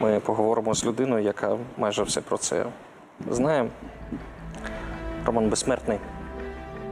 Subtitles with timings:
[0.00, 2.64] Ми поговоримо з людиною, яка майже все про це
[3.30, 3.68] знає.
[5.26, 5.98] Роман Безсмертний.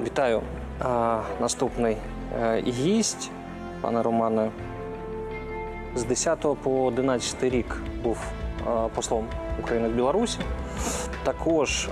[0.05, 0.43] Вітаю.
[0.81, 1.97] А, наступний
[2.43, 3.31] е, гість,
[3.81, 4.51] пане Романе,
[5.95, 8.19] з 10 по 11 рік був
[8.61, 9.27] е, послом
[9.61, 10.39] України в Білорусі.
[11.25, 11.91] Також е,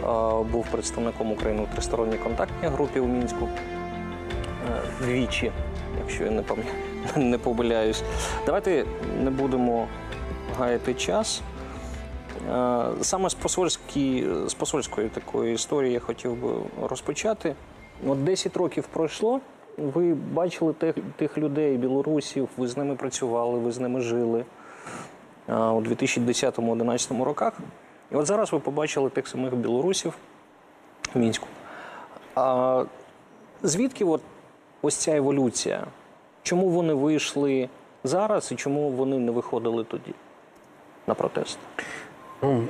[0.52, 3.48] був представником України у тристоронній контактній групі у Мінську.
[5.00, 5.52] Двічі,
[6.00, 6.76] якщо я не пам'ятаю,
[7.16, 8.02] не помиляюсь.
[8.46, 8.84] Давайте
[9.22, 9.88] не будемо
[10.58, 11.42] гаяти час.
[12.50, 16.50] Е, Саме з, посольські, з посольської такої історії я хотів би
[16.82, 17.54] розпочати.
[18.06, 19.40] От 10 років пройшло.
[19.78, 24.44] Ви бачили тих, тих людей, білорусів, ви з ними працювали, ви з ними жили
[25.48, 27.52] е, у 2010-2011 роках.
[28.12, 30.14] І от зараз ви побачили тих самих білорусів
[31.14, 31.46] в Мінську.
[32.34, 32.84] А
[33.62, 34.20] звідки от
[34.82, 35.86] ось ця еволюція?
[36.42, 37.68] Чому вони вийшли
[38.04, 40.14] зараз і чому вони не виходили тоді
[41.06, 41.58] на протест?
[42.42, 42.68] Ну,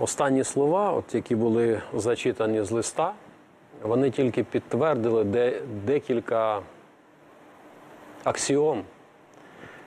[0.00, 3.12] Останні слова, от які були зачитані з листа,
[3.82, 6.60] вони тільки підтвердили де, декілька
[8.24, 8.82] аксіом,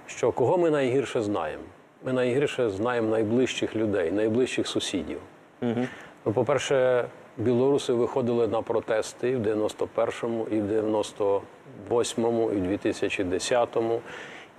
[0.08, 1.64] що кого ми найгірше знаємо.
[2.06, 5.20] Ми найгірше знаємо найближчих людей, найближчих сусідів.
[5.62, 5.88] Угу.
[6.26, 7.06] Ну, по-перше,
[7.38, 14.02] білоруси виходили на протести і в 91-му, і в 98-му, і в 2010-му.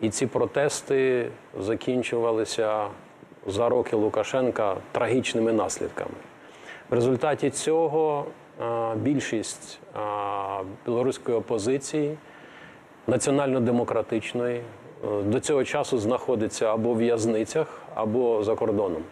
[0.01, 2.87] І ці протести закінчувалися
[3.47, 6.15] за роки Лукашенка трагічними наслідками.
[6.91, 8.27] В результаті цього
[8.97, 9.81] більшість
[10.87, 12.17] білоруської опозиції,
[13.07, 19.03] національно-демократичної, е, до цього часу знаходиться або в в'язницях, або за кордоном.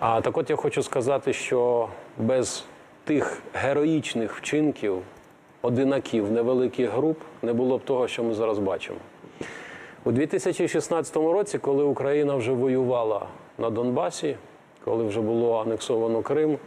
[0.00, 1.88] А так от я хочу сказати, що
[2.18, 2.64] без
[3.04, 5.02] тих героїчних вчинків,
[5.64, 8.98] одинаків, невеликих груп не було б того, що ми зараз бачимо.
[10.04, 13.26] У 2016 році, коли Україна вже воювала
[13.58, 14.36] на Донбасі,
[14.84, 16.58] коли вже було анексовано Крим,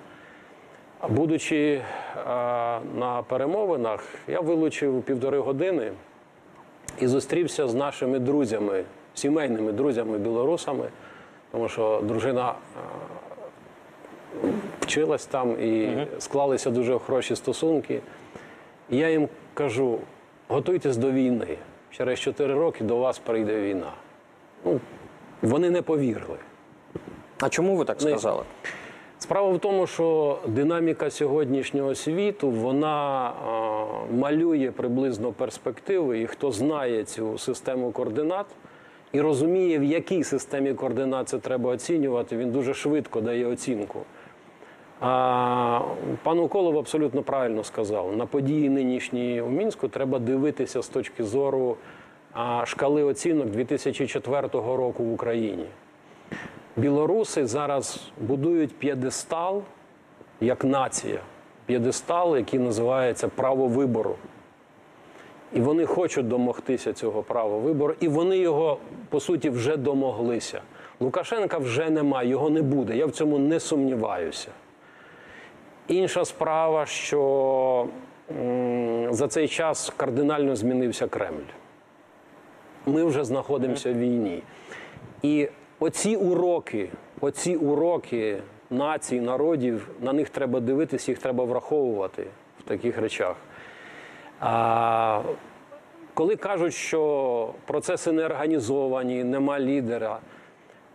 [1.09, 1.81] будучи
[2.25, 5.91] а, на перемовинах, я вилучив півтори години
[6.99, 8.83] і зустрівся з нашими друзями,
[9.13, 10.85] сімейними друзями білорусами,
[11.51, 12.53] тому що дружина
[14.79, 15.89] вчилась там і
[16.19, 18.01] склалися дуже хороші стосунки.
[18.89, 19.99] І я їм кажу:
[20.47, 21.57] готуйтесь до війни.
[21.91, 23.91] Через 4 роки до вас прийде війна.
[24.65, 24.79] Ну,
[25.41, 26.37] вони не повірили.
[27.39, 28.43] А чому ви так сказали?
[29.19, 37.03] Справа в тому, що динаміка сьогоднішнього світу вона а, малює приблизно перспективи, і хто знає
[37.03, 38.45] цю систему координат
[39.11, 43.99] і розуміє, в якій системі координат це треба оцінювати, він дуже швидко дає оцінку.
[44.99, 51.77] Пан Уколов абсолютно правильно сказав: на події нинішні у Мінську треба дивитися з точки зору
[52.65, 55.65] шкали оцінок 2004 року в Україні.
[56.75, 59.63] Білоруси зараз будують п'єдестал
[60.41, 61.19] як нація,
[61.65, 64.15] п'єдестал, який називається право вибору.
[65.53, 68.77] І вони хочуть домогтися цього права вибору, і вони його,
[69.09, 70.61] по суті, вже домоглися.
[70.99, 72.97] Лукашенка вже немає, його не буде.
[72.97, 74.49] Я в цьому не сумніваюся.
[75.87, 77.87] Інша справа, що
[79.09, 81.49] за цей час кардинально змінився Кремль.
[82.85, 84.43] Ми вже знаходимося в війні.
[85.21, 85.49] І
[85.79, 86.89] оці уроки,
[87.21, 88.37] оці уроки
[88.69, 92.23] націй, народів, на них треба дивитися, їх треба враховувати
[92.59, 93.35] в таких речах.
[94.39, 95.21] А,
[96.13, 100.19] коли кажуть, що процеси не організовані, нема лідера,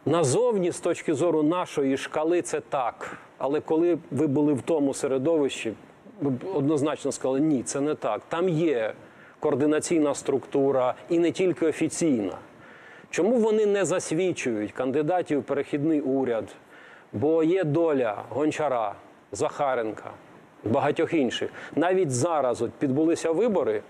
[0.06, 3.18] назовні, з точки зору нашої шкали, це так.
[3.38, 5.72] Але коли ви були в тому середовищі,
[6.20, 8.22] ви б однозначно сказали, ні, це не так.
[8.28, 8.92] Там є
[9.40, 12.32] координаційна структура і не тільки офіційна.
[13.10, 16.44] Чому вони не засвідчують кандидатів в перехідний уряд?
[17.12, 18.94] Бо є доля Гончара,
[19.32, 20.10] Захаренка,
[20.64, 21.50] багатьох інших.
[21.76, 23.82] Навіть зараз от підбулися вибори,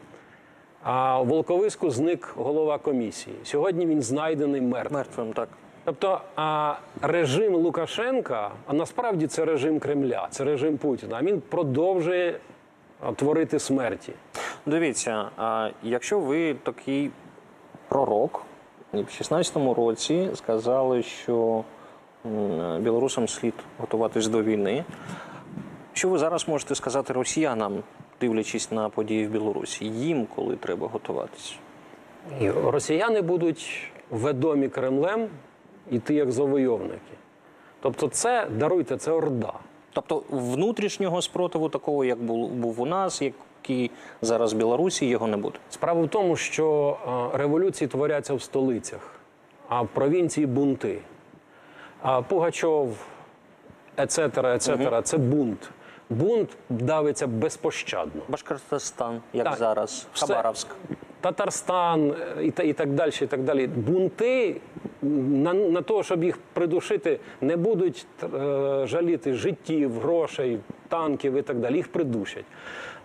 [0.82, 3.36] а в Волковиску зник голова комісії.
[3.44, 4.98] Сьогодні він знайдений мертвим.
[4.98, 5.48] Мертвим, так.
[5.84, 11.16] Тобто а, режим Лукашенка, а насправді це режим Кремля, це режим Путіна.
[11.18, 12.38] А він продовжує
[13.16, 14.12] творити смерті.
[14.66, 17.10] Дивіться, а якщо ви такий
[17.88, 18.42] пророк,
[18.94, 21.64] і в 16-му році сказали, що
[22.80, 24.84] білорусам слід готуватись до війни,
[25.92, 27.82] що ви зараз можете сказати росіянам,
[28.20, 31.56] дивлячись на події в Білорусі, їм коли треба готуватись?
[32.40, 35.28] Росіяни будуть ведомі Кремлем
[35.90, 37.12] іти як завойовники.
[37.80, 39.52] Тобто, це даруйте, це орда.
[39.92, 43.90] Тобто внутрішнього спротиву, такого, як був, у нас, який
[44.22, 45.58] зараз в Білорусі, його не буде.
[45.70, 46.96] Справа в тому, що
[47.34, 49.00] е, революції творяться в столицях.
[49.68, 50.98] а в провінції бунти.
[52.02, 52.96] А Пугачов,
[53.98, 55.70] ецетера, ецетера, це бунт.
[56.10, 58.22] Бунт давиться безпощадно.
[58.28, 60.06] Башкортостан, як Так, зараз.
[60.18, 60.66] Хабаровськ.
[61.20, 63.12] Татарстан е, і, та- і так далі.
[63.22, 63.66] І так далі.
[63.66, 64.60] Бунти
[65.02, 68.28] на, на того, щоб їх придушити, не будуть е,
[68.86, 70.58] жаліти життів, грошей,
[70.88, 71.76] танків і так далі.
[71.76, 72.44] Їх придушать.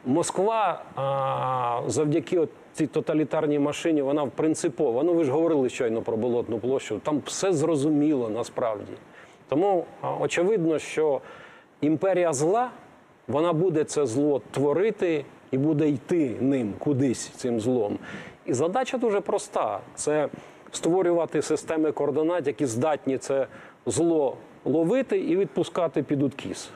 [0.06, 5.04] Москва а, завдяки от цій тоталітарній машині, вона принципово.
[5.04, 7.00] Ну ви ж говорили щойно про болотну площу.
[7.04, 8.94] Там все зрозуміло насправді.
[9.50, 11.22] Тому а, очевидно, що
[11.82, 12.70] імперія зла
[13.28, 17.98] вона буде це зло творити і буде йти ним кудись цим злом.
[18.46, 20.30] І задача дуже проста: це
[20.72, 23.48] створювати системи координат, які здатні це
[23.86, 26.70] зло ловити і відпускати під откіс.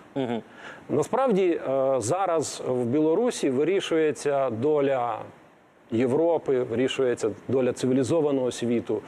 [0.90, 5.20] Насправді е, зараз в Білорусі вирішується доля
[5.92, 9.02] Європи, вирішується доля цивілізованого світу.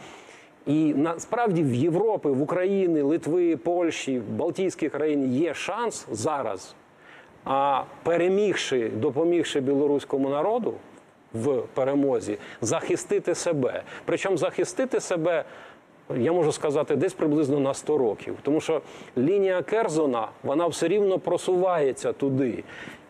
[0.65, 6.75] І насправді в Європі, в Україні, Литви, Польщі, Балтійських країн є шанс зараз,
[7.45, 10.73] а перемігши, допомігши білоруському народу
[11.33, 13.83] в перемозі, захистити себе.
[14.05, 15.45] Причому захистити себе.
[16.17, 18.81] Я можу сказати, десь приблизно на 100 років, тому що
[19.17, 22.63] лінія Керзона вона все рівно просувається туди.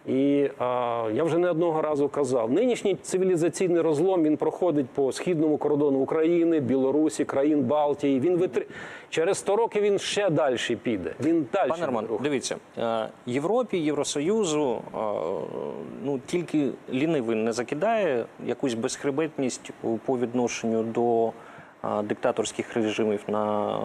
[0.08, 5.58] І а, я вже не одного разу казав: нинішній цивілізаційний розлом він проходить по східному
[5.58, 8.20] кордону України, Білорусі, країн Балтії.
[8.20, 8.66] Він витр...
[9.10, 11.14] через 100 років він ще далі піде.
[11.24, 14.98] Він далі Пане Роман, дивіться, е, Європі, Євросоюзу е,
[16.04, 19.72] ну тільки лінивий не закидає якусь безхребетність
[20.06, 23.78] по відношенню до е, диктаторських режимів на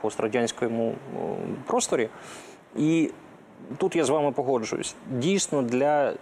[0.00, 0.94] пострадянському
[1.66, 2.08] просторі.
[2.76, 3.10] І
[3.78, 4.94] тут я з вами погоджуюсь.
[5.10, 6.12] Дійсно, для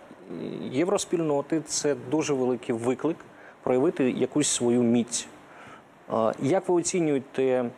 [0.70, 3.16] євроспільноти це дуже великий виклик
[3.62, 5.26] проявити якусь свою міць.
[6.42, 7.70] Як ви оцінюєте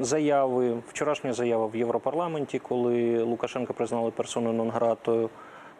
[0.00, 5.28] заяви, вчорашня заява в Європарламенті, коли Лукашенка признали персону нон-гратою?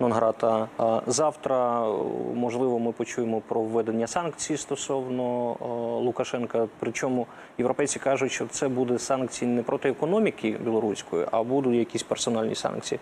[0.02, 0.69] Нонграта.
[1.06, 1.94] Завтра, е,
[2.34, 5.64] можливо, ми почуємо про введення санкцій стосовно е,
[6.04, 6.69] Лукашенка.
[6.78, 7.26] Причому
[7.58, 13.00] європейці кажуть, що це буде санкції не проти економіки білоруської, а будуть якісь персональні санкції.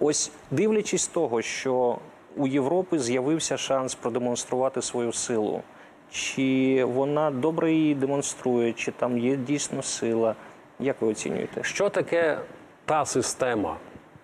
[0.00, 1.98] Ось дивлячись того, що
[2.36, 5.62] у Європи з'явився шанс продемонструвати свою силу.
[6.10, 10.34] Чи вона добре її демонструє, чи там є дійсно сила?
[10.80, 11.62] Як ви оцінюєте?
[11.62, 12.38] Що таке
[12.84, 13.76] та система?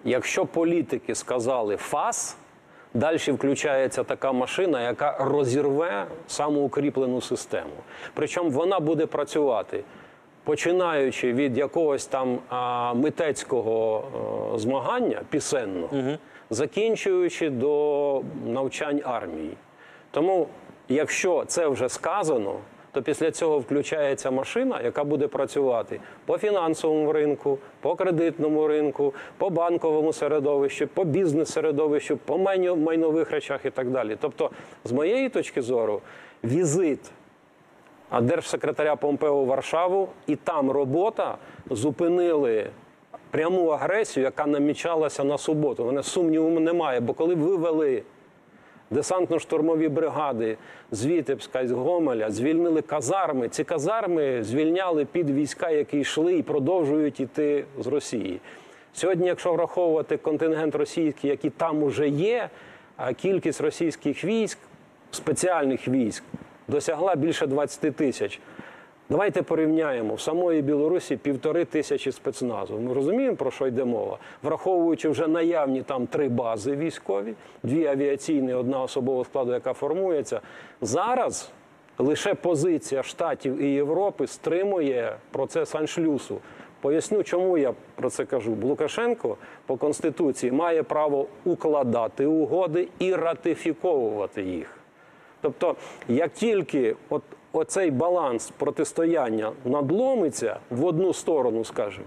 [0.04, 2.36] Якщо політики сказали фас,
[2.94, 7.72] далі включається така машина, яка розірве самоукріплену систему.
[8.14, 9.84] Причому вона буде працювати.
[10.44, 14.04] Починаючи від якогось там а, митецького
[14.54, 16.16] а, змагання пісенного,
[16.50, 19.56] закінчуючи до навчань армії.
[20.10, 20.48] Тому,
[20.88, 22.54] якщо це вже сказано,
[22.94, 29.50] то після цього включається машина, яка буде працювати по фінансовому ринку, по кредитному ринку, по
[29.50, 32.38] банковому середовищу, по бізнес-середовищу, по
[32.76, 34.16] майнових речах і так далі.
[34.20, 34.50] Тобто,
[34.84, 36.00] з моєї точки зору,
[36.44, 37.00] візит
[38.10, 41.36] а держсекретаря Помпео в Варшаву, і там робота
[41.70, 42.70] зупинили
[43.30, 45.84] пряму агресію, яка намічалася на суботу.
[45.84, 48.02] Мене сумніву немає, бо коли б вивели
[48.90, 50.56] десантно-штурмові бригади
[50.90, 53.48] з Вітебська, з Гомеля, звільнили казарми.
[53.48, 58.40] Ці казарми звільняли під війська, які йшли і продовжують іти з Росії.
[58.92, 62.50] Сьогодні, якщо враховувати контингент російський, який там уже є,
[63.16, 64.58] кількість російських військ,
[65.10, 66.24] спеціальних військ,
[66.68, 68.40] досягла більше 20 тисяч.
[69.08, 72.78] Давайте порівняємо в самої Білорусі півтори тисячі спецназу.
[72.78, 78.54] Ми розуміємо, про що йде мова, враховуючи вже наявні там три бази військові, дві авіаційні,
[78.54, 80.40] одна особового складу, яка формується.
[80.80, 81.50] Зараз
[81.98, 86.38] лише позиція Штатів і Європи стримує процес аншлюсу.
[86.80, 88.56] Поясню, чому я про це кажу.
[88.62, 94.78] Лукашенко по конституції має право укладати угоди і ратифіковувати їх.
[95.40, 95.76] Тобто,
[96.08, 97.22] як тільки от,
[97.56, 102.06] оцей баланс протистояння надломиться в одну сторону, скажімо,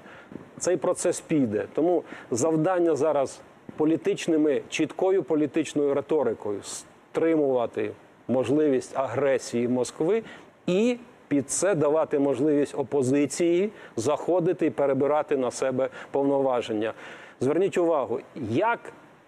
[0.57, 1.65] цей процес піде.
[1.73, 3.41] Тому завдання зараз
[3.77, 7.91] політичними, чіткою політичною риторикою стримувати
[8.27, 10.23] можливість агресії Москви
[10.67, 16.93] і під це давати можливість опозиції заходити і перебирати на себе повноваження.
[17.39, 18.79] Зверніть увагу, як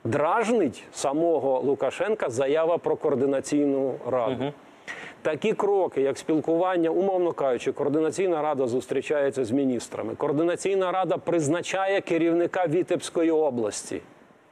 [0.04, 4.54] дражнить самого Лукашенка заява про координаційну раду.
[5.22, 10.16] Такі кроки, як спілкування, умовно кажучи, координаційна рада зустрічається з міністрами.
[10.16, 14.02] Координаційна рада призначає керівника Вітебської області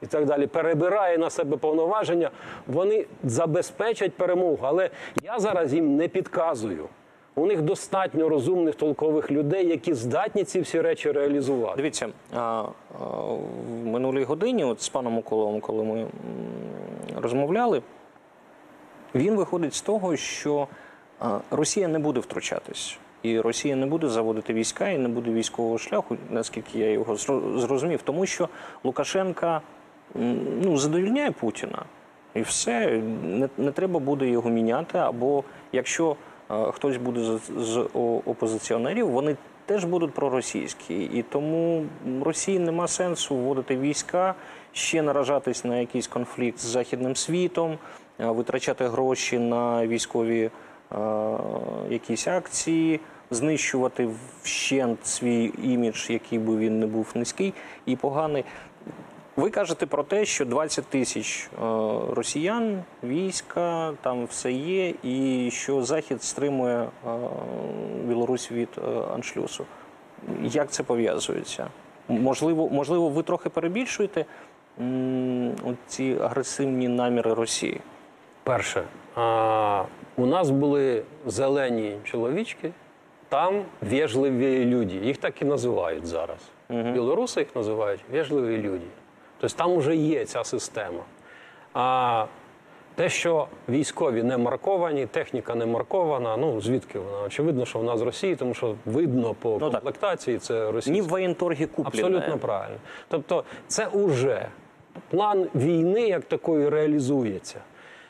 [0.02, 0.46] і так далі.
[0.46, 2.30] Перебирає на себе повноваження.
[2.66, 4.58] Вони забезпечать перемогу.
[4.62, 4.90] Але
[5.22, 6.88] я зараз їм не підказую.
[7.34, 11.76] У них достатньо розумних толкових людей, які здатні ці всі речі реалізувати.
[11.76, 12.08] Дивіться,
[13.00, 16.06] в минулій годині, от з паном Миколовим, коли ми
[17.16, 17.82] розмовляли,
[19.14, 20.68] він виходить з того, що
[21.50, 22.98] Росія не буде втручатись.
[23.22, 27.58] І Росія не буде заводити війська і не буде військового шляху, наскільки я його зро-
[27.58, 28.48] зрозумів, тому що
[28.84, 29.60] Лукашенка
[30.62, 31.84] ну, задовільняє Путіна.
[32.34, 34.98] І все, не, не треба буде його міняти.
[34.98, 36.16] Або якщо
[36.50, 37.88] е, хтось буде з, з
[38.26, 39.36] опозиціонерів, вони
[39.66, 41.02] теж будуть проросійські.
[41.02, 41.84] І тому
[42.22, 44.34] Росії нема сенсу вводити війська,
[44.72, 47.76] ще наражатись на якийсь конфлікт з Західним світом, е,
[48.18, 50.50] витрачати гроші на військові е,
[51.90, 54.08] якісь акції, знищувати
[54.42, 57.54] вщент свій імідж, який би він не був низький
[57.86, 58.44] і поганий.
[59.38, 61.58] Ви кажете про те, що 20 тисяч е,
[62.10, 66.88] росіян, війська, там все є, і що Захід стримує е,
[68.04, 68.80] Білорусь від е,
[69.14, 69.64] аншлюсу.
[70.42, 71.66] Як це пов'язується?
[72.08, 74.24] Можливо, можливо, ви трохи перебільшуєте
[75.86, 77.80] ці агресивні наміри Росії?
[78.48, 78.82] Перше,
[79.14, 79.84] а,
[80.16, 82.70] у нас були зелені чоловічки,
[83.28, 84.94] там вежливі люди.
[84.94, 86.38] Їх так і називають зараз.
[86.68, 88.86] Білоруси їх називають вежливі люди.
[89.40, 91.02] Тобто там вже є ця система.
[91.74, 92.26] А
[92.94, 97.26] те, що військові не марковані, техніка не маркована, ну звідки вона?
[97.26, 101.66] Очевидно, що вона з Росії, тому що видно по Ну, комплектації, це Ні в воєнторгі
[101.66, 102.06] куплені.
[102.06, 102.78] Абсолютно правильно.
[103.08, 104.46] Тобто, це уже
[105.10, 107.60] план війни як такої реалізується.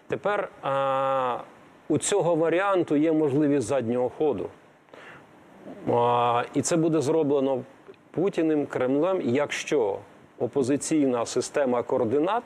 [0.09, 1.39] Тепер а,
[1.89, 4.49] у цього варіанту є можливість заднього ходу.
[5.93, 7.63] А, і це буде зроблено
[8.11, 9.99] Путіним, Кремлем, якщо
[10.39, 12.43] опозиційна система координат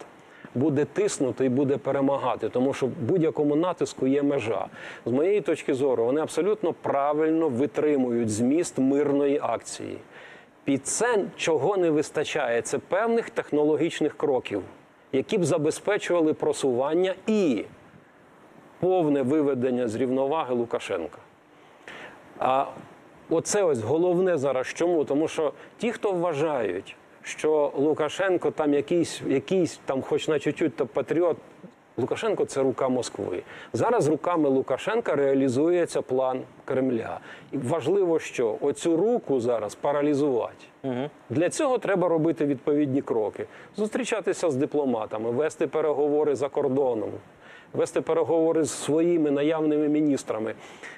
[0.55, 4.67] буде тиснути і буде перемагати, тому що будь-якому натиску є межа.
[5.07, 9.99] З моєї точки зору, вони абсолютно правильно витримують зміст мирної акції.
[10.65, 14.63] Під це чого не вистачає, це певних технологічних кроків,
[15.13, 17.65] які б забезпечували просування і
[18.81, 21.19] повне виведення з рівноваги Лукашенка.
[22.39, 22.67] А
[23.31, 24.67] оце ось головне зараз.
[24.67, 25.05] Чому?
[25.05, 30.87] Тому що ті, хто вважають, що Лукашенко там якийсь, якийсь там, хоч на чуть-чуть, то
[30.87, 31.37] патріот.
[31.97, 33.43] Лукашенко це рука Москви.
[33.73, 37.21] Зараз руками Лукашенка реалізується план Кремля.
[37.53, 40.65] І важливо, що оцю руку зараз паралізувати.
[41.31, 43.47] Для цього треба робити відповідні кроки:
[43.77, 47.11] зустрічатися з дипломатами, вести переговори за кордоном,
[47.73, 50.55] вести переговори з своїми наявними міністрами.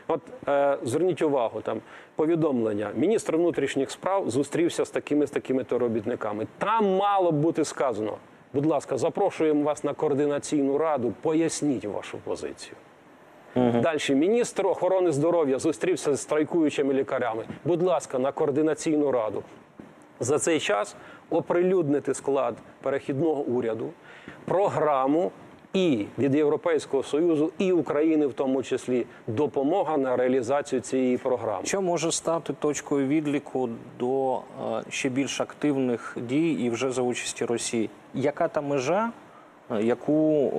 [0.08, 1.80] От е, зверніть увагу, там
[2.16, 6.46] повідомлення: міністр внутрішніх справ зустрівся з такими з такими то робітниками.
[6.58, 8.16] Там мало б бути сказано.
[8.54, 12.76] Будь ласка, запрошуємо вас на координаційну раду, поясніть вашу позицію.
[13.54, 17.44] Далі міністр охорони здоров'я зустрівся з страйкуючими лікарями.
[17.64, 19.42] Будь ласка, на координаційну раду.
[20.20, 20.96] За цей час
[21.30, 23.90] оприлюднити склад перехідного уряду,
[24.44, 25.32] програму
[25.74, 31.66] і від Європейського Союзу, і України, в тому числі, допомога на реалізацію цієї програми.
[31.66, 34.40] Що може стати точкою відліку до е,
[34.88, 37.90] ще більш активних дій і вже за участі Росії?
[38.14, 39.10] Яка та межа,
[39.70, 40.50] е, яку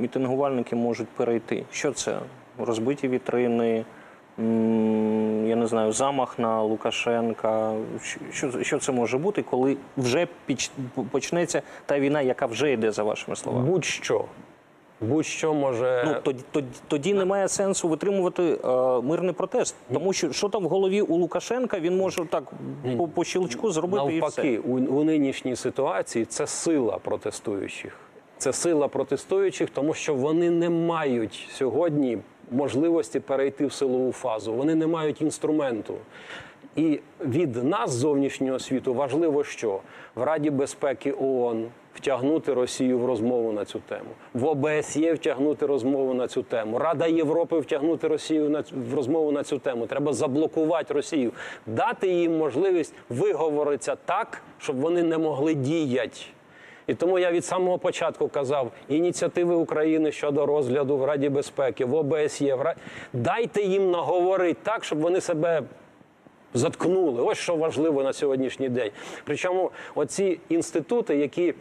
[0.00, 1.64] мітингувальники можуть перейти?
[1.70, 2.18] Що це?
[2.58, 3.84] Розбиті вітрини,
[4.38, 7.74] я не знаю, замах на Лукашенка.
[8.32, 10.70] Що- Що, це може бути, коли вже піч-
[11.10, 13.70] почнеться та війна, яка вже йде за вашими словами?
[13.70, 14.24] Будь-що.
[15.00, 16.02] Будь-що може.
[16.06, 18.68] Ну тоді, тоді, тоді немає сенсу витримувати е,
[19.02, 22.44] мирний протест, тому що що там в голові у Лукашенка, він може так
[22.98, 24.20] по, по щелчку зробити і все.
[24.20, 27.96] Навпаки, у, у нинішній ситуації це сила протестуючих.
[28.38, 32.18] Це сила протестуючих, тому що вони не мають сьогодні
[32.50, 34.52] можливості перейти в силову фазу.
[34.52, 35.94] Вони не мають інструменту.
[36.76, 39.80] І від нас, зовнішнього світу, важливо, що
[40.14, 46.14] в Раді безпеки ООН втягнути Росію в розмову на цю тему, в ОБСЄ втягнути розмову
[46.14, 49.86] на цю тему, Рада Європи втягнути Росію на в розмову на цю тему.
[49.86, 51.32] Треба заблокувати Росію,
[51.66, 56.20] дати їм можливість виговоритися так, щоб вони не могли діяти.
[56.88, 61.94] І тому я від самого початку казав: ініціативи України щодо розгляду в Раді безпеки, в
[61.94, 62.74] ОБСЄ, в
[63.12, 65.62] дайте їм наговорити так, щоб вони себе
[66.54, 67.22] заткнули.
[67.22, 68.90] Ось що важливо на сьогоднішній день.
[69.24, 71.54] Причому оці інститути, які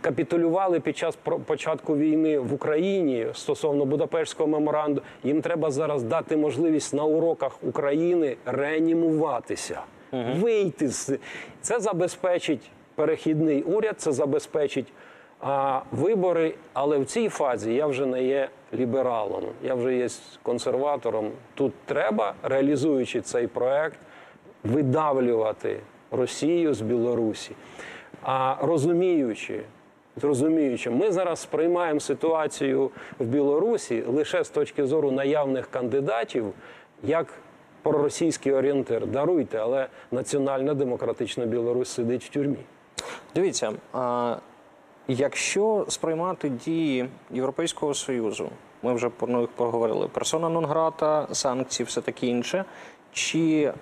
[0.00, 6.94] капітулювали під час початку війни в Україні стосовно Будапештського меморандуму, їм треба зараз дати можливість
[6.94, 9.80] на уроках України реанімуватися,
[10.12, 11.18] вийти з
[11.60, 14.86] це забезпечить перехідний уряд, це забезпечить
[15.40, 20.08] а, вибори, але в цій фазі я вже не є лібералом, я вже є
[20.42, 21.30] консерватором.
[21.54, 23.98] Тут треба, реалізуючи цей проект,
[24.64, 27.52] видавлювати Росію з Білорусі.
[28.22, 29.60] А розуміючи,
[30.22, 36.44] розуміючи, ми зараз сприймаємо ситуацію в Білорусі лише з точки зору наявних кандидатів,
[37.02, 37.26] як
[37.82, 39.06] проросійський орієнтир.
[39.06, 42.58] Даруйте, але національна демократична Білорусь сидить в тюрмі.
[43.34, 43.72] Дивіться,
[45.08, 48.50] якщо сприймати дії Європейського Союзу,
[48.82, 52.64] ми вже про них поговорили, персона нон-грата, санкції, все таке інше.
[53.12, 53.72] Чи,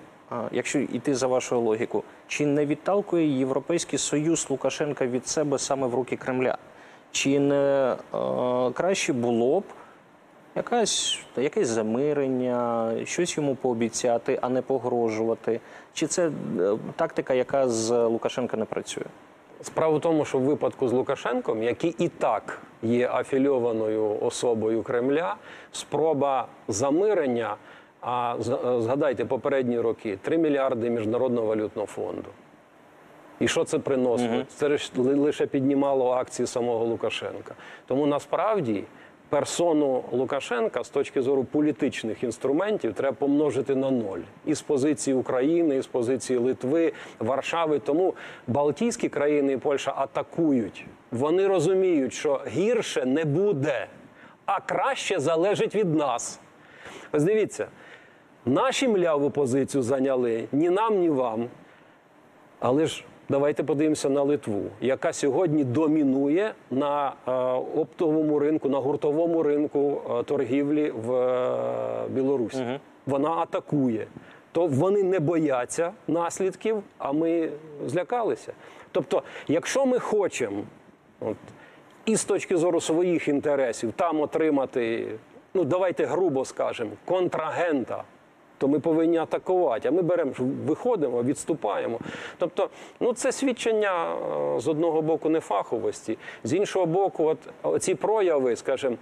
[0.51, 5.95] якщо йти за вашою логіку, чи не відталкує Європейський Союз Лукашенка від себе саме в
[5.95, 6.57] руки Кремля?
[7.11, 7.95] Чи не
[8.73, 9.63] краще було б
[10.55, 15.59] якась, якесь замирення, щось йому пообіцяти, а не погрожувати?
[15.93, 16.31] Чи це е,
[16.95, 19.03] тактика, яка з Лукашенка не працює?
[19.61, 25.35] Справа в тому, що в випадку з Лукашенком, який і так є афільованою особою Кремля,
[25.71, 27.55] спроба замирення.
[28.01, 32.29] А е, згадайте попередні роки 3 мільярди міжнародного валютного фонду.
[33.39, 34.43] І що це приносило?
[34.47, 37.55] Це ж ли- лише піднімало акції самого Лукашенка.
[37.87, 38.83] Тому насправді
[39.29, 44.19] персону Лукашенка з точки зору політичних інструментів треба помножити на ноль.
[44.45, 47.79] І з позиції України, і з позиції Литви, Варшави.
[47.79, 48.13] Тому
[48.47, 50.85] Балтійські країни і Польща атакують.
[51.11, 53.87] Вони розуміють, що гірше не буде,
[54.45, 56.39] а краще залежить від нас.
[57.11, 57.67] Ось дивіться,
[58.45, 61.47] наші мляву позицію зайняли ні нам, ні вам.
[62.59, 67.31] Але ж давайте подивимося на Литву, яка сьогодні домінує на е,
[67.79, 72.79] оптовому ринку, на гуртовому ринку е, торгівлі в е, Білорусі.
[73.05, 74.07] Вона атакує.
[74.51, 77.49] То вони не бояться наслідків, а ми
[77.85, 78.53] злякалися.
[78.91, 80.63] Тобто, якщо ми хочемо
[81.19, 81.37] от,
[82.05, 85.07] і з точки зору своїх інтересів там отримати,
[85.53, 88.03] ну давайте грубо скажемо, контрагента
[88.57, 89.87] то ми повинні атакувати.
[89.87, 90.31] А ми беремо,
[90.65, 91.99] виходимо, відступаємо.
[92.37, 98.55] Тобто, ну це свідчення е, з одного боку нефаховості, з іншого боку, от ці прояви,
[98.55, 98.95] скажімо,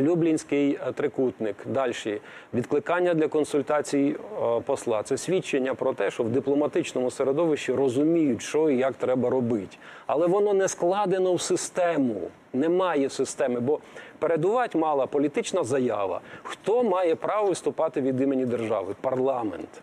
[0.00, 2.20] Люблінський е, трикутник, далі
[2.54, 5.02] відкликання для консультацій е, посла.
[5.02, 9.76] Це свідчення про те, що в дипломатичному середовищі розуміють, що і як треба робити.
[10.06, 12.20] Але воно не складено в систему,
[12.52, 13.60] немає системи.
[13.60, 13.78] Бо
[14.18, 16.20] передувати мала політична заява.
[16.42, 18.94] Хто має право виступати від імені держави?
[19.00, 19.82] Парламент.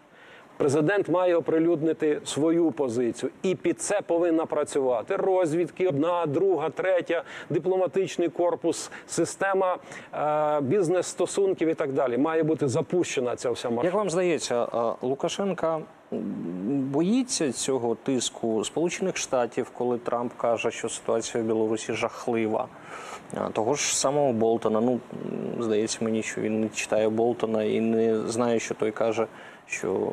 [0.57, 8.29] Президент має оприлюднити свою позицію, і під це повинна працювати розвідки, одна, друга, третя, дипломатичний
[8.29, 9.77] корпус, система
[10.13, 12.17] е, бізнес-стосунків і так далі.
[12.17, 13.85] Має бути запущена ця вся машина.
[13.85, 14.67] Як вам здається,
[15.01, 15.79] Лукашенка
[16.91, 22.67] боїться цього тиску Сполучених Штатів, коли Трамп каже, що ситуація в Білорусі жахлива?
[23.53, 24.81] Того ж самого Болтона.
[24.81, 24.99] Ну,
[25.59, 29.27] здається мені, що він не читає Болтона і не знає, що той каже,
[29.67, 30.09] що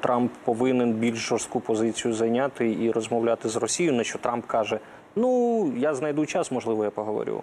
[0.00, 3.96] Трамп повинен більш жорстку позицію зайняти і розмовляти з Росією.
[3.96, 4.78] На що Трамп каже:
[5.16, 7.42] ну, я знайду час, можливо, я поговорю.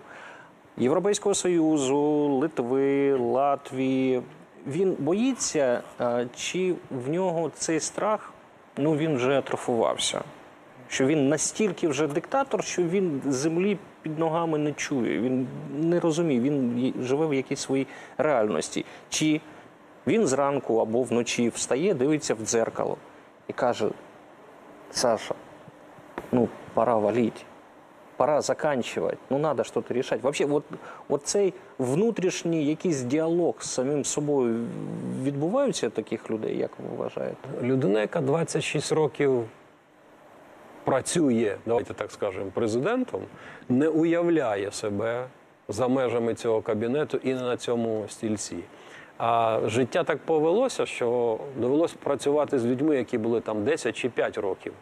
[0.77, 4.21] Європейського Союзу, Литви, Латвії.
[4.67, 5.81] Він боїться,
[6.35, 8.33] чи в нього цей страх
[8.79, 10.21] ну він вже атрофувався.
[10.87, 15.19] Що він настільки вже диктатор, що він землі під ногами не чує.
[15.19, 15.47] Він
[15.79, 18.85] не розуміє, він живе в якійсь своїй реальності.
[19.09, 19.41] Чи
[20.09, 22.97] він зранку або вночі встає, дивиться в дзеркало
[23.47, 23.89] і каже:
[24.91, 25.35] Саша,
[26.31, 27.45] ну пора валить.
[28.17, 30.23] Пора заканчивать, ну надо что-то решать.
[30.23, 30.63] Вообще, от,
[31.09, 34.65] от цей внутрішній якийсь діалог з самим собою
[35.23, 37.49] відбуваються таких людей, як ви вважаєте?
[37.61, 39.45] Людина, яка 26 років
[40.83, 43.21] працює, давайте так скажемо, президентом,
[43.69, 45.25] не уявляє себе
[45.67, 48.57] за межами цього кабінету і не на цьому стільці.
[49.19, 54.37] А життя так повелося, що довелося працювати з людьми, які були там 10 чи 5
[54.37, 54.73] років.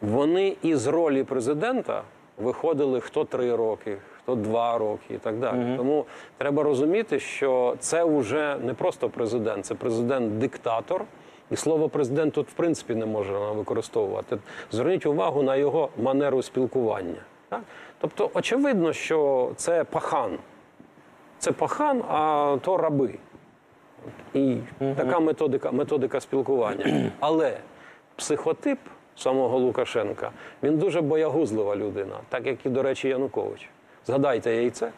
[0.00, 2.02] Вони із ролі президента
[2.38, 5.76] виходили хто 3 роки, хто 2 роки і так далі.
[5.76, 6.04] Тому
[6.38, 11.04] треба розуміти, що це вже не просто президент, це президент-диктатор.
[11.50, 14.38] І слово президент тут в принципі не можна використовувати.
[14.70, 17.20] Зверніть увагу на його манеру спілкування.
[17.48, 17.60] Так?
[18.00, 20.38] Тобто, очевидно, що це пахан.
[21.38, 23.14] Це пахан, а то раби.
[24.34, 24.56] І
[24.96, 27.10] така методика, методика спілкування.
[27.20, 27.56] Але
[28.16, 28.78] психотип
[29.16, 30.30] самого Лукашенка
[30.62, 33.68] він дуже боягузлива людина, так як і, до речі, Янукович.
[34.06, 34.90] Згадайте яйце.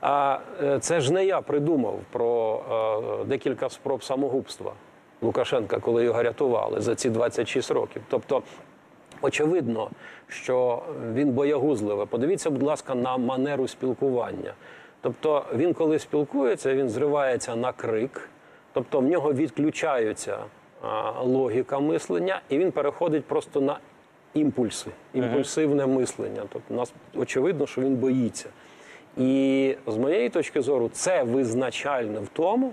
[0.00, 2.60] А е, це ж не я придумав про
[3.22, 4.72] е, декілька спроб самогубства
[5.22, 8.02] Лукашенка, коли його рятували за ці 26 років.
[8.08, 8.42] Тобто
[9.22, 9.90] Очевидно,
[10.28, 12.06] що він боягузливий.
[12.06, 14.54] Подивіться, будь ласка, на манеру спілкування.
[15.00, 18.28] Тобто він, коли спілкується, він зривається на крик,
[18.72, 20.38] тобто в нього відключаються
[21.20, 23.78] логіка мислення, і він переходить просто на
[24.34, 26.42] імпульси, імпульсивне мислення.
[26.52, 28.48] Тобто, нас очевидно, що він боїться.
[29.16, 32.72] І з моєї точки зору, це визначально в тому,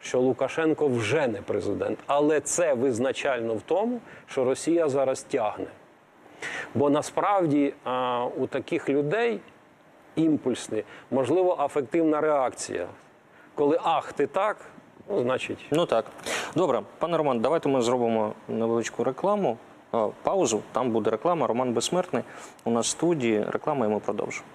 [0.00, 5.66] що Лукашенко вже не президент, але це визначально в тому, що Росія зараз тягне.
[6.74, 9.40] Бо насправді а, у таких людей
[10.16, 12.86] імпульсні, можливо, афективна реакція.
[13.54, 14.56] Коли ах, ти так,
[15.10, 15.58] ну, значить.
[15.70, 16.04] Ну так.
[16.56, 19.58] Добре, пане Роман, давайте ми зробимо невеличку рекламу.
[20.22, 21.46] Паузу, там буде реклама.
[21.46, 22.22] Роман Безсмертний.
[22.64, 24.46] У нас в студії реклама, і ми продовжимо.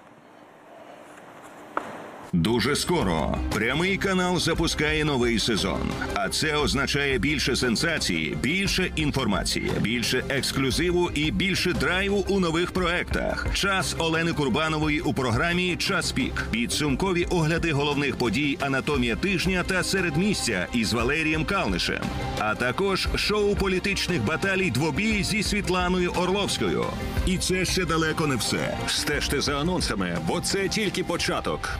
[2.34, 5.80] Дуже скоро прямий канал запускає новий сезон.
[6.15, 13.48] А це означає більше сенсації, більше інформації, більше ексклюзиву і більше драйву у нових проектах.
[13.54, 16.46] Час Олени Курбанової у програмі Час пік.
[16.52, 22.04] Підсумкові огляди головних подій Анатомія тижня та середмістя із Валерієм Калнишем.
[22.39, 26.86] А також шоу політичних баталій двобій зі Світланою Орловською.
[27.26, 28.78] І це ще далеко не все.
[28.88, 31.80] Стежте за анонсами, бо це тільки початок.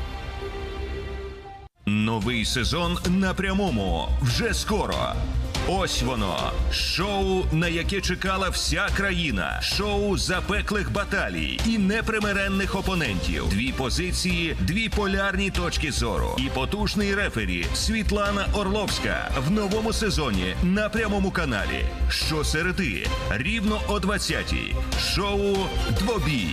[1.90, 5.14] Новий сезон на прямому вже скоро.
[5.68, 9.60] Ось воно шоу, на яке чекала вся країна.
[9.62, 13.50] Шоу запеклих баталій і непримиренних опонентів.
[13.50, 20.90] Дві позиції, дві полярні точки зору і потужний рефері Світлана Орловська в новому сезоні на
[20.90, 21.86] прямому каналі.
[22.10, 24.76] Щосереди рівно о 20-й.
[25.16, 25.58] Шоу
[26.00, 26.50] Двобій.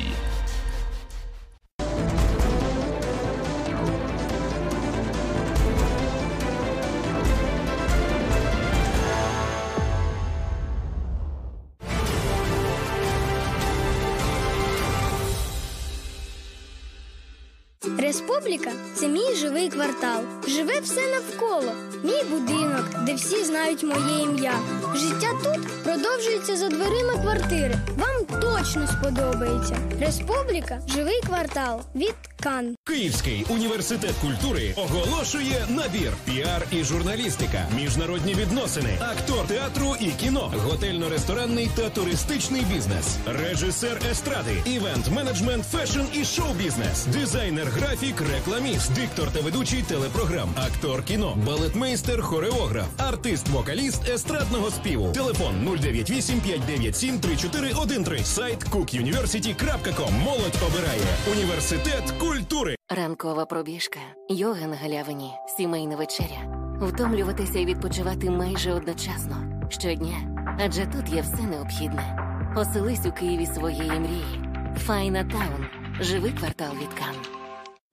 [21.36, 21.72] Навколо.
[22.04, 24.52] Мій будинок, де всі знають моє ім'я.
[24.94, 27.74] Життя тут продовжується за дверима квартири.
[27.96, 29.76] Вам точно сподобається.
[30.00, 32.75] Республіка живий квартал від Кан.
[32.86, 41.68] Київський університет культури оголошує набір піар і журналістика, міжнародні відносини, актор театру і кіно, готельно-ресторанний
[41.76, 49.82] та туристичний бізнес, режисер естради, івент-менеджмент, фешн і шоу-бізнес, дизайнер, графік, рекламіст, диктор та ведучий
[49.82, 55.12] телепрограм, актор кіно, балетмейстер, хореограф, артист-вокаліст естрадного співу.
[55.12, 60.12] Телефон 098 597 3413 сайт cookuniversity.com.
[60.24, 62.75] Молодь обирає університет культури.
[62.88, 66.76] Ранкова пробіжка, йога на галявині, сімейна вечеря.
[66.80, 72.18] Втомлюватися і відпочивати майже одночасно щодня, адже тут є все необхідне.
[72.56, 74.42] Оселись у Києві своєї мрії.
[74.76, 75.66] Файна Таун.
[76.00, 77.35] Живий квартал від Кан.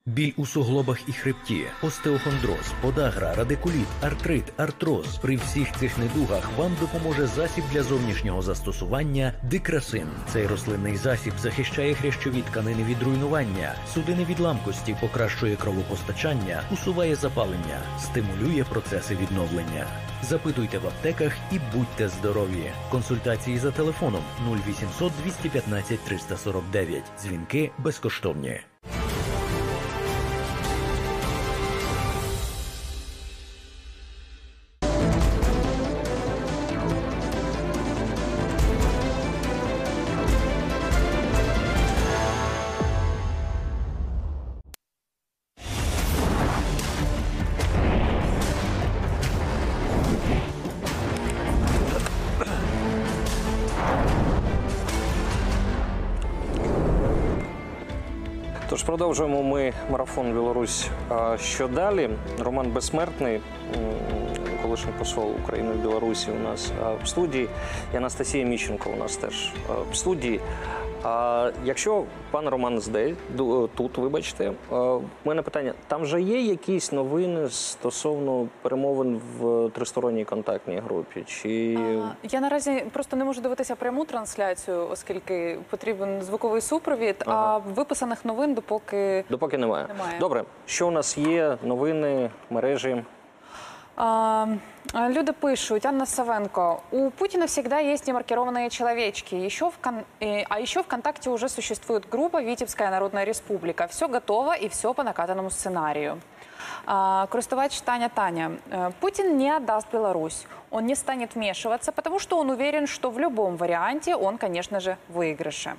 [0.06, 5.18] Біль у суглобах і хребті, остеохондроз, подагра, радикуліт, артрит, артроз.
[5.22, 10.08] При всіх цих недугах вам допоможе засіб для зовнішнього застосування Дикрасин.
[10.34, 17.80] Цей рослинний засіб захищає хрящові тканини від руйнування, судини від ламкості, покращує кровопостачання, усуває запалення,
[18.00, 19.86] стимулює процеси відновлення.
[20.24, 22.72] Запитуйте в аптеках і будьте здорові.
[22.92, 24.24] Консультації за телефоном
[24.68, 27.04] 0800 215 349.
[27.22, 28.60] Дзвінки безкоштовні.
[58.84, 60.88] Тож продовжуємо ми марафон Білорусь.
[61.40, 62.10] Що далі?
[62.40, 63.42] Роман Безсмертний,
[64.62, 66.72] колишній посол України в Білорусі у нас
[67.04, 67.48] в студії.
[67.94, 69.54] І Анастасія Міщенко у нас теж
[69.92, 70.40] в студії.
[71.06, 76.92] А якщо пан Роман здесь, ду- тут, вибачте, в мене питання: там вже є якісь
[76.92, 81.24] новини стосовно перемовин в тристоронній контактній групі?
[81.28, 87.16] Чи А, Я наразі просто не можу дивитися пряму трансляцію, оскільки потрібен звуковий супровід.
[87.26, 89.86] А виписаних новин допоки допоки немає?
[89.88, 90.20] Немає.
[90.20, 91.58] Добре, що у нас є?
[91.64, 93.04] Новини, мережі?
[93.96, 94.48] А,
[94.94, 99.36] люди пишут, Анна Савенко, у Путина всегда есть демаркированные человечки.
[99.36, 103.88] Еще в кон- э, А еще ВКонтакте уже существует группа Витебская Народная Республика.
[103.88, 106.20] Все готово и все по накатанному сценарию.
[106.86, 108.58] А, Користувач Таня Таня.
[108.72, 110.46] Э, Путин не отдаст Беларусь.
[110.72, 114.98] Он не станет вмешиваться, потому что он уверен, что в любом варианте он, конечно же,
[115.10, 115.76] выигрыше.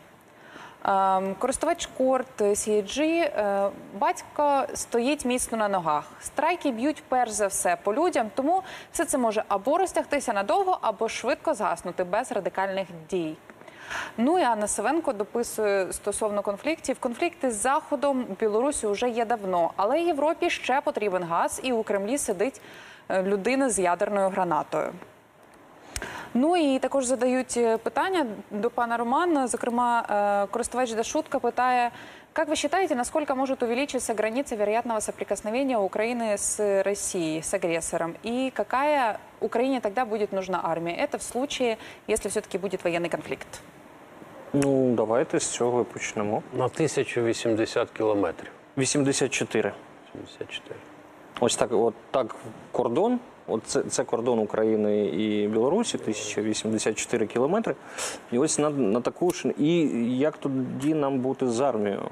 [0.85, 6.05] Ем, Користувач Корт CG, е, батько стоїть міцно на ногах.
[6.21, 11.09] Страйки б'ють перш за все по людям, тому все це може або розтягтися надовго, або
[11.09, 13.37] швидко згаснути без радикальних дій.
[14.17, 16.99] Ну і Анна Савенко дописує стосовно конфліктів.
[17.01, 22.19] Конфлікти з Заходом Білорусі вже є давно, але Європі ще потрібен газ, і у Кремлі
[22.19, 22.61] сидить
[23.09, 24.93] е, людина з ядерною гранатою.
[26.34, 29.48] Ну і також задають е, питання до пана Романа.
[29.48, 31.92] Зокрема, е, користувач Дашутка питає,
[32.34, 38.16] как вы считаете, насколько может увеличиться граница вероятного соприкосновения Украины с Россией, с агрессором?
[38.24, 40.96] И какая Украине тогда будет нужна армия?
[40.96, 43.62] Это в случае, если все-таки будет военный конфликт.
[44.54, 46.44] Ну, давайте з цього і почнемо.
[46.54, 48.52] На 1080 кілометрів.
[48.78, 49.74] 84.
[50.14, 50.76] 74.
[51.40, 52.36] Ось так, от так
[52.72, 53.20] кордон.
[53.47, 57.75] От це, це кордон України і Білорусі, 1084 кілометри.
[58.33, 59.53] І ось на, на таку ж.
[59.59, 59.79] І
[60.19, 62.03] як тоді нам бути з армією?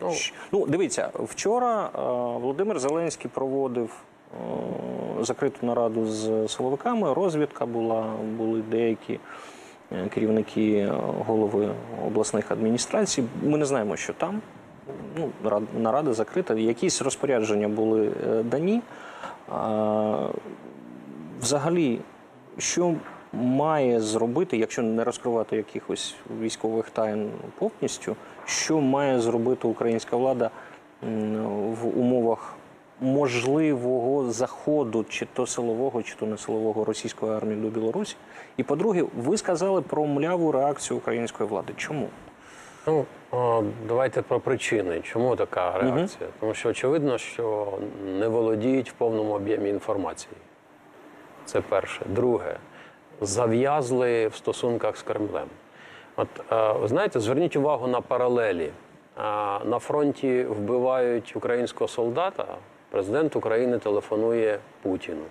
[0.00, 0.10] Ну.
[0.52, 1.98] Ну, дивіться, вчора е,
[2.40, 7.14] Володимир Зеленський проводив е, закриту нараду з силовиками.
[7.14, 8.04] Розвідка була,
[8.36, 9.18] були деякі
[9.92, 10.92] е, керівники,
[11.26, 11.68] голови
[12.06, 13.24] обласних адміністрацій.
[13.42, 14.40] Ми не знаємо, що там.
[15.18, 16.54] Ну, рад- нарада закрита.
[16.54, 18.10] Якісь розпорядження були
[18.44, 18.82] дані.
[21.44, 22.00] Взагалі,
[22.58, 22.94] що
[23.32, 30.50] має зробити, якщо не розкривати якихось військових тайн повністю, що має зробити українська влада
[31.02, 32.54] в умовах
[33.00, 38.16] можливого заходу, чи то силового, чи то не силового російської армії до Білорусі?
[38.56, 41.72] І по-друге, ви сказали про мляву реакцію української влади.
[41.76, 42.08] Чому?
[42.86, 43.04] Ну,
[43.88, 45.00] давайте про причини.
[45.00, 46.28] Чому така реакція?
[46.40, 50.36] Тому що очевидно, що не володіють в повному об'ємі інформації.
[51.44, 52.02] Це перше.
[52.06, 52.56] Друге,
[53.20, 55.48] зав'язли в стосунках з Кремлем.
[56.16, 58.64] От е, знаєте, зверніть увагу на паралелі.
[58.64, 58.72] Е,
[59.64, 62.46] На фронті вбивають українського солдата.
[62.90, 65.24] Президент України телефонує Путіну.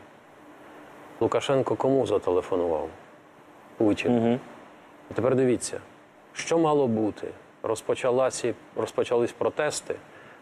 [1.19, 2.89] Лукашенко кому зателефонував?
[3.77, 4.33] Путіну.
[5.11, 5.79] І тепер дивіться,
[6.33, 7.27] що мало бути?
[7.63, 9.95] Розпочалася, розпочались протести.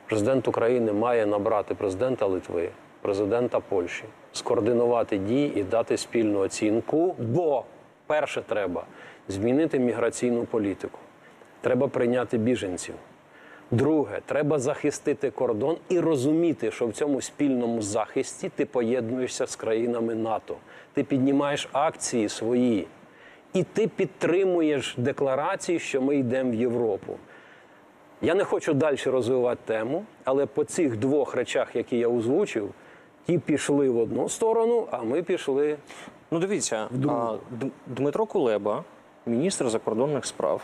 [0.07, 2.69] Президент України має набрати президента Литви,
[3.01, 7.15] президента Польщі, скоординувати дії і дати спільну оцінку.
[7.19, 7.63] Бо
[8.07, 8.83] перше треба
[9.27, 10.99] змінити міграційну політику.
[11.61, 12.95] Треба прийняти біженців.
[13.71, 20.15] Друге, треба захистити кордон і розуміти, що в цьому спільному захисті ти поєднуєшся з країнами
[20.15, 20.55] НАТО.
[20.93, 22.87] Ти піднімаєш акції свої,
[23.53, 27.17] і ти підтримуєш декларації, що ми йдемо в Європу.
[28.21, 32.73] Я не хочу далі розвивати тему, але по цих двох речах, які я озвучив,
[33.25, 35.77] ті пішли в одну сторону, а ми пішли.
[36.31, 38.83] Ну, дивіться, а, Д- Дмитро Кулеба,
[39.25, 40.61] міністр закордонних справ,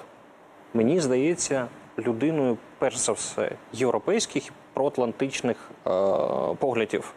[0.74, 1.68] мені здається,
[2.00, 5.90] людиною, перш за все, європейських і проатлантичних е,
[6.60, 7.14] поглядів.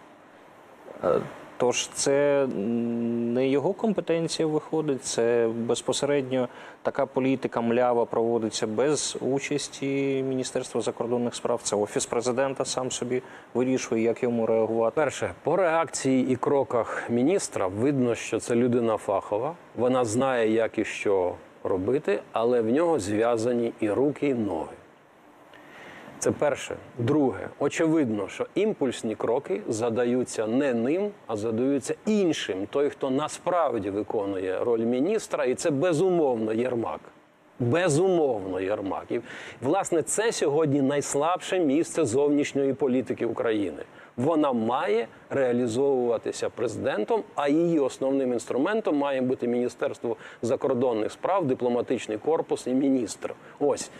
[1.60, 6.48] Тож це не його компетенція виходить, це безпосередньо
[6.82, 9.86] така політика млява проводиться без участі
[10.28, 11.60] Міністерства закордонних справ.
[11.62, 13.22] Це офіс президента сам собі
[13.54, 14.94] вирішує, як йому реагувати.
[14.94, 19.54] Перше, по реакції і кроках міністра видно, що це людина фахова.
[19.76, 24.79] Вона знає, як і що робити, але в нього зв'язані і руки, і ноги.
[26.20, 26.76] Це перше.
[26.98, 32.66] Друге, очевидно, що імпульсні кроки задаються не ним, а задаються іншим.
[32.70, 37.00] Той, хто насправді виконує роль міністра, і це безумовно Єрмак.
[37.58, 39.04] Безумовно, Єрмак.
[39.10, 39.20] І,
[39.62, 43.82] власне, це сьогодні найслабше місце зовнішньої політики України.
[44.16, 52.66] Вона має реалізовуватися президентом, а її основним інструментом має бути Міністерство закордонних справ, дипломатичний корпус
[52.66, 53.34] і міністр.
[53.58, 53.90] Ось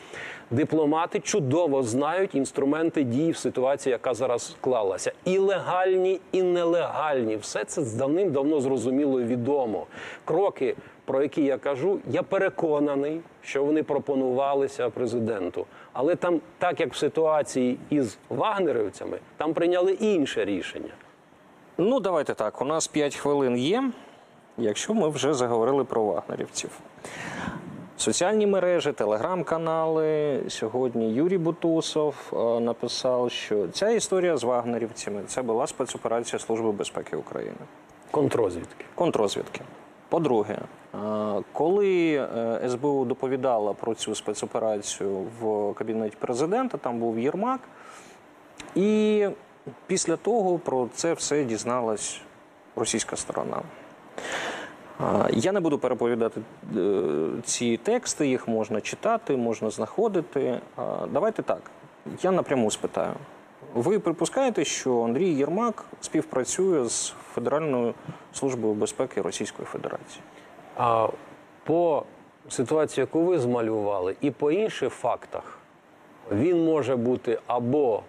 [0.51, 5.13] дипломати чудово знають інструменти дії в ситуації, яка зараз склалася.
[5.25, 7.37] І легальні, і нелегальні.
[7.37, 9.87] Все це давним-давно зрозуміло і відомо.
[10.25, 15.67] Кроки, про які я кажу, я переконаний, що вони пропонувалися президенту.
[15.93, 20.93] Але там, так як в ситуації із вагнерівцями, там прийняли інше рішення.
[21.79, 22.63] Ну, давайте так.
[22.63, 23.91] У нас 5 хвилин є,
[24.59, 26.71] якщо ми вже заговорили про вагнерівців.
[27.97, 30.41] Соціальні мережі, телеграм-канали.
[30.49, 37.17] Сьогодні Юрій Бутусов е, написав, що ця історія з вагнерівцями це була спецоперація Служби безпеки
[37.17, 37.57] України.
[38.11, 38.85] Контрозвідки.
[38.95, 39.61] Контрозвідки.
[40.11, 40.99] По-друге, е,
[41.53, 47.61] коли е, СБУ доповідала про цю спецоперацію в кабінеті президента, там був Єрмак,
[48.75, 49.27] і
[49.87, 52.21] після того про це все дізналась
[52.77, 53.63] російська сторона.
[55.31, 56.41] Я не буду переповідати
[56.77, 57.03] е,
[57.45, 60.61] ці тексти, їх можна читати, можна знаходити.
[61.13, 61.63] Давайте так.
[62.23, 63.15] Я напряму спитаю.
[63.75, 67.95] Ви припускаєте, що Андрій Єрмак співпрацює з Федеральною
[68.33, 70.23] службою безпеки Російської Федерації?
[70.77, 71.09] А
[71.65, 72.05] по
[72.49, 75.59] ситуації, яку ви змалювали, і по інших фактах,
[76.33, 78.03] він може бути або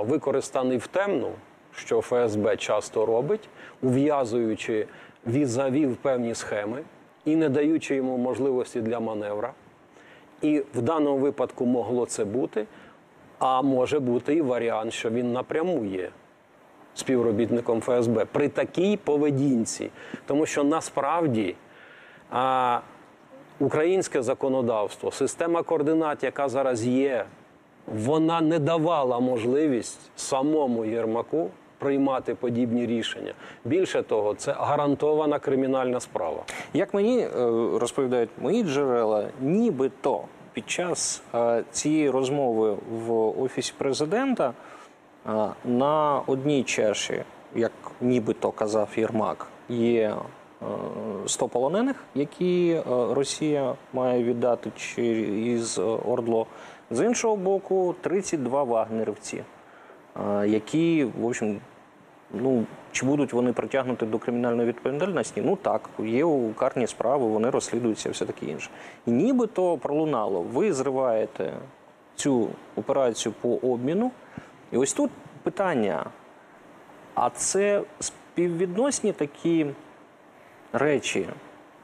[0.00, 1.32] використаний в темну,
[1.74, 3.48] що ФСБ часто робить,
[3.82, 4.86] ув'язуючи
[5.26, 6.82] візаві в певні схеми
[7.24, 9.52] і не даючи йому можливості для маневра.
[10.42, 12.66] І в даному випадку могло це бути.
[13.40, 16.10] А може бути і варіант, що він напряму є
[16.94, 19.90] співробітником ФСБ при такій поведінці.
[20.26, 21.54] Тому що насправді
[22.30, 22.80] а,
[23.60, 27.24] українське законодавство, система координат, яка зараз є,
[27.86, 33.32] вона не давала можливість самому Єрмаку приймати подібні рішення.
[33.64, 36.42] Більше того, це гарантована кримінальна справа.
[36.74, 37.28] Як мені е,
[37.78, 44.52] розповідають мої джерела, нібито під час е, цієї розмови в офісі президента
[45.26, 45.32] е,
[45.64, 47.22] на одній чаші,
[47.54, 50.14] як нібито казав Єрмак, є
[50.62, 50.66] е,
[51.26, 52.82] 100 полонених, які е,
[53.14, 56.46] Росія має віддати через Ордло.
[56.90, 59.42] З іншого боку, 32 вагнерівці,
[60.16, 61.60] е, які, в общем,
[62.34, 65.42] Ну, чи будуть вони притягнути до кримінальної відповідальності?
[65.44, 68.70] Ну так, є у карні справи, вони розслідуються, все таке інше.
[69.06, 71.52] І нібито пролунало, ви зриваєте
[72.14, 74.10] цю операцію по обміну.
[74.72, 75.10] І ось тут
[75.42, 76.06] питання:
[77.14, 79.66] а це співвідносні такі
[80.72, 81.26] речі: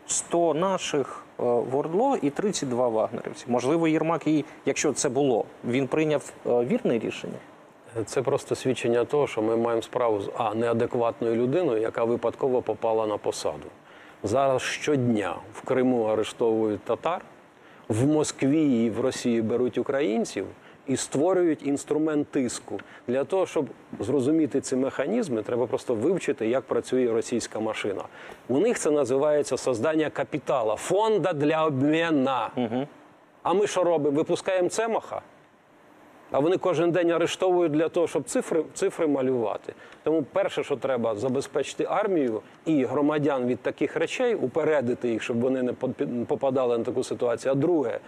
[0.06, 3.44] 100 наших е, в Ордло і 32 вагнерівці.
[3.48, 7.38] Можливо, Єрмак, і якщо це було, він прийняв е, вірне рішення.
[8.04, 13.06] Це просто свідчення того, що ми маємо справу з а неадекватною людиною, яка випадково попала
[13.06, 13.66] на посаду.
[14.22, 17.20] Зараз щодня в Криму арештовують татар,
[17.88, 20.46] в Москві і в Росії беруть українців
[20.87, 22.80] і створюють інструмент тиску.
[23.09, 23.66] Для того, щоб
[24.00, 28.02] зрозуміти ці механізми, треба просто вивчити, як працює російська машина.
[28.48, 32.50] У них це називається создання капітала, фонда для обміна.
[33.42, 34.16] А ми що робимо?
[34.16, 35.22] Випускаємо цемаха?
[36.30, 39.72] А вони кожен день арештовують для того, щоб цифри, цифри малювати.
[40.02, 45.62] Тому перше, що треба, забезпечити армію і громадян від таких речей, упередити їх, щоб вони
[45.62, 45.72] не
[46.24, 47.52] попадали на таку ситуацію.
[47.52, 48.00] А друге,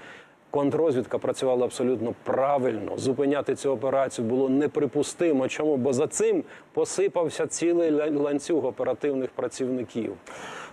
[0.51, 2.93] контррозвідка працювала абсолютно правильно.
[2.97, 5.49] Зупиняти цю операцію було неприпустимо.
[5.49, 5.77] Чому?
[5.77, 10.13] Бо за цим посипався цілий ланцюг оперативних працівників.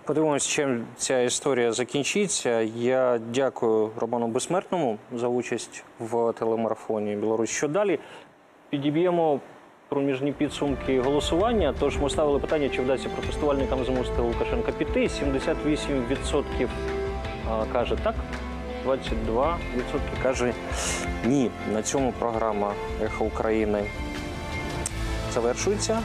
[0.04, 2.62] Подивимось, чим ця історія закінчиться.
[2.62, 7.50] Я дякую Роману Безсмертному за участь в телемарафоні Білорусь.
[7.50, 8.00] Що далі?
[8.70, 9.40] Підіб'ємо
[9.90, 11.74] проміжні підсумки голосування.
[11.80, 15.00] Тож ми ставили питання, чи вдасться протестувальникам змусити Лукашенка піти.
[15.00, 16.68] 78%
[17.50, 18.16] а, каже так,
[18.86, 19.58] 22%
[20.24, 20.54] каже
[21.26, 21.52] ні.
[21.74, 23.84] На цьому програма Ехо України
[25.34, 26.00] завершується.